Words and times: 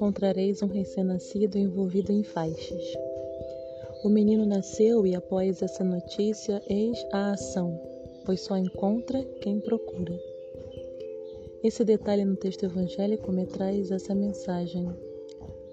encontrareis 0.00 0.62
um 0.62 0.66
recém-nascido 0.66 1.58
envolvido 1.58 2.12
em 2.12 2.22
faixas. 2.22 2.82
O 4.04 4.08
menino 4.08 4.46
nasceu 4.46 5.06
e, 5.06 5.14
após 5.14 5.60
essa 5.62 5.84
notícia, 5.84 6.62
eis 6.68 6.98
a 7.12 7.32
ação, 7.32 7.78
pois 8.24 8.40
só 8.40 8.56
encontra 8.56 9.22
quem 9.40 9.60
procura. 9.60 10.18
Esse 11.62 11.84
detalhe 11.84 12.24
no 12.24 12.36
texto 12.36 12.64
evangélico 12.64 13.30
me 13.30 13.44
traz 13.44 13.90
essa 13.90 14.14
mensagem. 14.14 14.88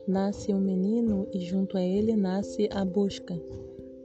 Nasce 0.05 0.53
um 0.53 0.59
menino 0.59 1.27
e 1.31 1.39
junto 1.39 1.77
a 1.77 1.81
ele 1.81 2.15
nasce 2.15 2.67
a 2.71 2.83
busca, 2.83 3.39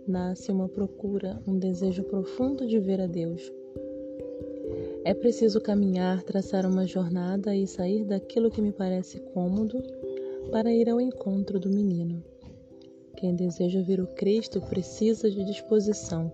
nasce 0.07 0.51
uma 0.51 0.69
procura, 0.69 1.41
um 1.47 1.59
desejo 1.59 2.03
profundo 2.05 2.67
de 2.67 2.79
ver 2.79 3.01
a 3.01 3.07
Deus. 3.07 3.53
É 5.05 5.15
preciso 5.15 5.61
caminhar, 5.61 6.23
traçar 6.23 6.65
uma 6.67 6.87
jornada 6.87 7.55
e 7.55 7.67
sair 7.67 8.05
daquilo 8.05 8.51
que 8.51 8.63
me 8.63 8.73
parece 8.73 9.19
cômodo 9.35 9.83
para 10.51 10.73
ir 10.73 10.89
ao 10.89 11.01
encontro 11.01 11.59
do 11.59 11.69
menino. 11.69 12.23
Quem 13.17 13.35
deseja 13.35 13.83
ver 13.83 14.01
o 14.01 14.07
Cristo 14.07 14.61
precisa 14.61 15.31
de 15.31 15.45
disposição, 15.45 16.33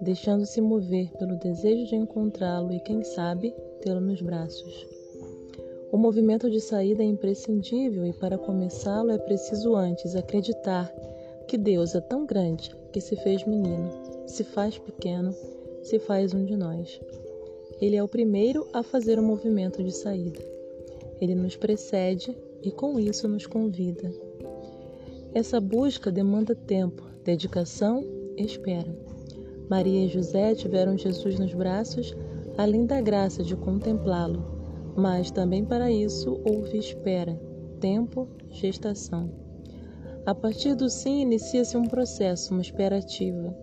deixando-se 0.00 0.60
mover 0.60 1.10
pelo 1.12 1.36
desejo 1.36 1.86
de 1.86 1.96
encontrá-lo 1.96 2.72
e, 2.72 2.80
quem 2.80 3.02
sabe, 3.02 3.54
tê-lo 3.80 4.00
nos 4.00 4.20
braços. 4.20 4.86
O 5.92 5.96
movimento 5.96 6.50
de 6.50 6.60
saída 6.60 7.02
é 7.02 7.06
imprescindível 7.06 8.04
e, 8.04 8.12
para 8.12 8.36
começá-lo, 8.36 9.10
é 9.10 9.18
preciso 9.18 9.74
antes 9.76 10.14
acreditar 10.14 10.92
que 11.46 11.56
Deus 11.56 11.94
é 11.94 12.00
tão 12.00 12.26
grande 12.26 12.74
que 12.92 13.00
se 13.00 13.14
fez 13.16 13.44
menino, 13.46 13.88
se 14.26 14.42
faz 14.42 14.78
pequeno, 14.78 15.32
se 15.82 15.98
faz 16.00 16.34
um 16.34 16.44
de 16.44 16.56
nós. 16.56 17.00
Ele 17.80 17.94
é 17.94 18.02
o 18.02 18.08
primeiro 18.08 18.66
a 18.72 18.82
fazer 18.82 19.18
o 19.18 19.22
movimento 19.22 19.82
de 19.82 19.92
saída. 19.92 20.40
Ele 21.20 21.34
nos 21.34 21.56
precede 21.56 22.36
e 22.62 22.72
com 22.72 22.98
isso 22.98 23.28
nos 23.28 23.46
convida. 23.46 24.12
Essa 25.32 25.60
busca 25.60 26.10
demanda 26.10 26.54
tempo, 26.54 27.04
dedicação 27.22 28.02
e 28.36 28.42
espera. 28.42 28.96
Maria 29.68 30.06
e 30.06 30.08
José 30.08 30.54
tiveram 30.54 30.98
Jesus 30.98 31.38
nos 31.38 31.54
braços, 31.54 32.16
além 32.56 32.86
da 32.86 33.00
graça 33.00 33.42
de 33.42 33.54
contemplá-lo, 33.54 34.42
mas 34.96 35.30
também 35.30 35.64
para 35.64 35.90
isso 35.90 36.40
houve 36.44 36.78
espera, 36.78 37.38
tempo, 37.78 38.26
gestação. 38.50 39.45
A 40.26 40.34
partir 40.34 40.74
do 40.74 40.90
sim 40.90 41.22
inicia-se 41.22 41.76
um 41.76 41.84
processo, 41.84 42.52
uma 42.52 42.60
espera 42.60 42.98
ativa. 42.98 43.56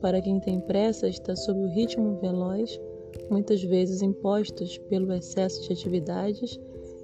Para 0.00 0.20
quem 0.20 0.40
tem 0.40 0.60
pressa, 0.60 1.08
está 1.08 1.36
sob 1.36 1.60
o 1.60 1.68
ritmo 1.68 2.18
veloz 2.20 2.78
muitas 3.30 3.62
vezes 3.62 4.02
impostos 4.02 4.78
pelo 4.78 5.12
excesso 5.12 5.62
de 5.62 5.72
atividades, 5.72 6.58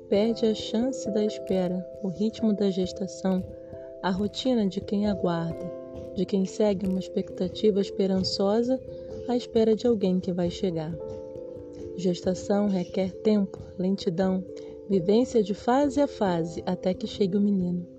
perde 0.08 0.46
a 0.46 0.54
chance 0.54 1.08
da 1.10 1.24
espera, 1.24 1.86
o 2.02 2.08
ritmo 2.08 2.52
da 2.52 2.70
gestação, 2.70 3.44
a 4.02 4.10
rotina 4.10 4.66
de 4.66 4.80
quem 4.80 5.06
aguarda, 5.06 5.70
de 6.14 6.24
quem 6.24 6.44
segue 6.44 6.86
uma 6.86 6.98
expectativa 6.98 7.80
esperançosa 7.80 8.80
à 9.28 9.36
espera 9.36 9.74
de 9.74 9.86
alguém 9.86 10.18
que 10.18 10.32
vai 10.32 10.50
chegar. 10.50 10.92
Gestação 11.96 12.68
requer 12.68 13.12
tempo, 13.22 13.58
lentidão, 13.78 14.44
vivência 14.88 15.42
de 15.42 15.54
fase 15.54 16.00
a 16.00 16.08
fase 16.08 16.62
até 16.66 16.92
que 16.92 17.06
chegue 17.06 17.36
o 17.36 17.40
menino. 17.40 17.93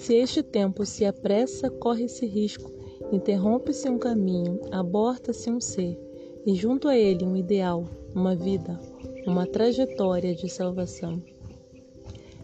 Se 0.00 0.14
este 0.14 0.42
tempo 0.42 0.86
se 0.86 1.04
apressa, 1.04 1.68
corre-se 1.68 2.24
risco, 2.24 2.72
interrompe-se 3.12 3.86
um 3.86 3.98
caminho, 3.98 4.58
aborta-se 4.72 5.50
um 5.50 5.60
ser 5.60 6.00
e 6.46 6.54
junto 6.54 6.88
a 6.88 6.96
ele 6.96 7.22
um 7.22 7.36
ideal, 7.36 7.84
uma 8.14 8.34
vida, 8.34 8.80
uma 9.26 9.46
trajetória 9.46 10.34
de 10.34 10.48
salvação. 10.48 11.22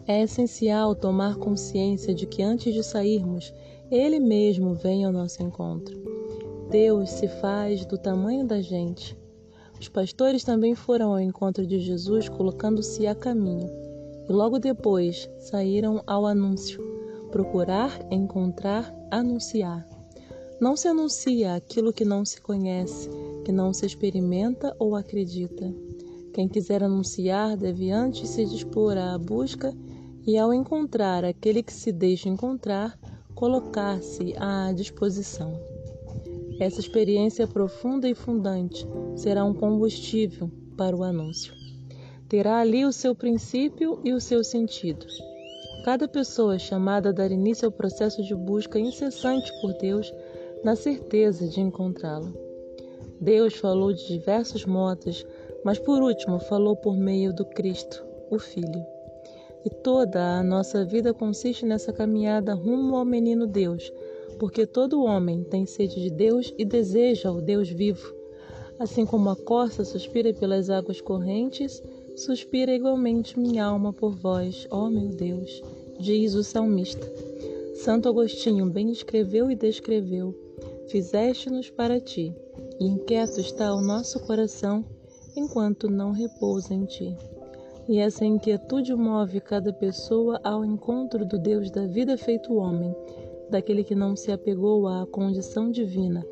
É 0.05 0.21
essencial 0.21 0.93
tomar 0.93 1.37
consciência 1.37 2.13
de 2.13 2.27
que 2.27 2.43
antes 2.43 2.75
de 2.75 2.83
sairmos, 2.83 3.51
Ele 3.89 4.19
mesmo 4.19 4.75
vem 4.75 5.03
ao 5.03 5.11
nosso 5.11 5.41
encontro. 5.41 5.97
Deus 6.69 7.09
se 7.09 7.27
faz 7.27 7.87
do 7.87 7.97
tamanho 7.97 8.45
da 8.45 8.61
gente. 8.61 9.17
Os 9.81 9.89
pastores 9.89 10.43
também 10.43 10.75
foram 10.75 11.13
ao 11.13 11.19
encontro 11.19 11.65
de 11.65 11.79
Jesus 11.79 12.29
colocando-se 12.29 13.07
a 13.07 13.15
caminho 13.15 13.67
e 14.29 14.31
logo 14.31 14.59
depois 14.59 15.27
saíram 15.39 16.03
ao 16.05 16.27
anúncio 16.27 16.96
procurar, 17.27 17.99
encontrar, 18.11 18.93
anunciar. 19.11 19.87
Não 20.59 20.75
se 20.75 20.87
anuncia 20.87 21.53
aquilo 21.53 21.93
que 21.93 22.03
não 22.03 22.25
se 22.25 22.41
conhece, 22.41 23.09
que 23.45 23.51
não 23.51 23.71
se 23.71 23.85
experimenta 23.85 24.75
ou 24.79 24.95
acredita. 24.95 25.73
Quem 26.33 26.47
quiser 26.47 26.83
anunciar 26.83 27.55
deve 27.55 27.91
antes 27.91 28.29
se 28.29 28.45
dispor 28.45 28.97
à 28.97 29.17
busca 29.17 29.73
e, 30.25 30.37
ao 30.37 30.53
encontrar 30.53 31.23
aquele 31.23 31.63
que 31.63 31.73
se 31.73 31.91
deixa 31.91 32.27
encontrar, 32.27 32.99
colocar-se 33.35 34.33
à 34.37 34.71
disposição. 34.73 35.59
Essa 36.59 36.79
experiência 36.79 37.47
profunda 37.47 38.09
e 38.09 38.15
fundante 38.15 38.85
será 39.15 39.45
um 39.45 39.53
combustível 39.53 40.49
para 40.75 40.95
o 40.95 41.03
anúncio. 41.03 41.53
Terá 42.27 42.59
ali 42.59 42.83
o 42.83 42.91
seu 42.91 43.13
princípio 43.13 43.99
e 44.03 44.11
o 44.11 44.19
seu 44.19 44.43
sentido. 44.43 45.05
Cada 45.87 46.05
pessoa 46.05 46.59
chamada 46.59 47.07
a 47.07 47.11
dar 47.13 47.31
início 47.31 47.65
ao 47.65 47.71
processo 47.71 48.21
de 48.21 48.35
busca 48.35 48.77
incessante 48.77 49.49
por 49.61 49.71
Deus 49.77 50.13
na 50.61 50.75
certeza 50.75 51.47
de 51.47 51.61
encontrá-lo. 51.61 52.37
Deus 53.21 53.53
falou 53.53 53.93
de 53.93 54.05
diversos 54.05 54.65
modos, 54.65 55.25
mas 55.63 55.79
por 55.79 56.03
último 56.03 56.39
falou 56.39 56.75
por 56.75 56.97
meio 56.97 57.33
do 57.33 57.45
Cristo, 57.45 58.05
o 58.29 58.37
Filho. 58.37 58.85
E 59.63 59.69
toda 59.69 60.21
a 60.37 60.43
nossa 60.43 60.83
vida 60.83 61.13
consiste 61.13 61.65
nessa 61.65 61.93
caminhada 61.93 62.53
rumo 62.53 62.97
ao 62.97 63.05
menino 63.05 63.47
Deus, 63.47 63.89
porque 64.37 64.67
todo 64.67 65.05
homem 65.05 65.45
tem 65.45 65.65
sede 65.65 66.01
de 66.01 66.09
Deus 66.09 66.53
e 66.57 66.65
deseja 66.65 67.31
o 67.31 67.41
Deus 67.41 67.69
vivo. 67.69 68.13
Assim 68.77 69.05
como 69.05 69.29
a 69.29 69.37
corça 69.37 69.85
suspira 69.85 70.33
pelas 70.33 70.69
águas 70.69 70.99
correntes, 70.99 71.81
suspira 72.17 72.73
igualmente 72.73 73.39
minha 73.39 73.63
alma 73.63 73.93
por 73.93 74.15
vós, 74.15 74.67
ó 74.71 74.89
meu 74.89 75.09
Deus, 75.09 75.61
diz 75.99 76.33
o 76.33 76.43
salmista. 76.43 77.07
Santo 77.75 78.09
Agostinho 78.09 78.69
bem 78.69 78.91
escreveu 78.91 79.51
e 79.51 79.55
descreveu 79.55 80.35
fizeste-nos 80.87 81.69
para 81.69 81.99
ti, 81.99 82.33
e 82.79 82.85
inquieto 82.85 83.39
está 83.39 83.73
o 83.73 83.81
nosso 83.81 84.19
coração 84.25 84.83
enquanto 85.35 85.89
não 85.89 86.11
repousa 86.11 86.73
em 86.73 86.85
ti. 86.85 87.15
E 87.87 87.99
essa 87.99 88.25
inquietude 88.25 88.93
move 88.95 89.39
cada 89.39 89.71
pessoa 89.71 90.39
ao 90.43 90.65
encontro 90.65 91.25
do 91.25 91.37
Deus 91.37 91.69
da 91.69 91.85
vida 91.85 92.17
feito 92.17 92.55
homem, 92.55 92.95
daquele 93.49 93.83
que 93.83 93.95
não 93.95 94.15
se 94.15 94.31
apegou 94.31 94.87
à 94.87 95.05
condição 95.05 95.69
divina, 95.69 96.25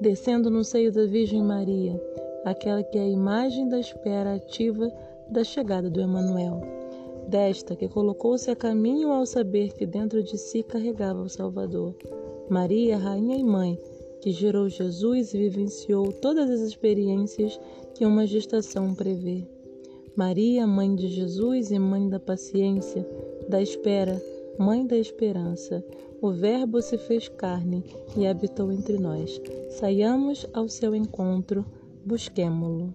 descendo 0.00 0.50
no 0.50 0.62
seio 0.62 0.92
da 0.92 1.04
Virgem 1.06 1.42
Maria, 1.42 2.00
aquela 2.44 2.82
que 2.82 2.98
é 2.98 3.02
a 3.02 3.08
imagem 3.08 3.68
da 3.68 3.78
espera 3.78 4.34
ativa 4.34 4.92
da 5.30 5.44
chegada 5.44 5.88
do 5.88 6.00
Emanuel. 6.00 6.60
Desta 7.28 7.76
que 7.76 7.88
colocou-se 7.88 8.50
a 8.50 8.56
caminho 8.56 9.12
ao 9.12 9.24
saber 9.24 9.72
que 9.72 9.86
dentro 9.86 10.22
de 10.22 10.36
si 10.36 10.62
carregava 10.62 11.22
o 11.22 11.28
Salvador. 11.28 11.94
Maria, 12.48 12.98
rainha 12.98 13.36
e 13.36 13.44
mãe, 13.44 13.78
que 14.20 14.32
gerou 14.32 14.68
Jesus 14.68 15.32
e 15.32 15.38
vivenciou 15.38 16.12
todas 16.12 16.50
as 16.50 16.60
experiências 16.60 17.58
que 17.94 18.04
uma 18.04 18.26
gestação 18.26 18.92
prevê. 18.94 19.46
Maria, 20.16 20.66
mãe 20.66 20.94
de 20.94 21.06
Jesus 21.06 21.70
e 21.70 21.78
mãe 21.78 22.08
da 22.08 22.18
paciência, 22.18 23.06
da 23.48 23.62
espera, 23.62 24.20
mãe 24.58 24.84
da 24.84 24.96
esperança. 24.96 25.84
O 26.20 26.32
Verbo 26.32 26.82
se 26.82 26.98
fez 26.98 27.28
carne 27.28 27.84
e 28.16 28.26
habitou 28.26 28.72
entre 28.72 28.98
nós. 28.98 29.40
Saiamos 29.70 30.46
ao 30.52 30.68
seu 30.68 30.94
encontro, 30.94 31.64
busquemo-lo. 32.04 32.92